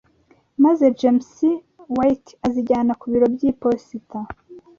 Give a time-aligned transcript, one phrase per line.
[0.63, 1.31] maze James
[1.95, 4.19] White azijyana ku biro by'iposita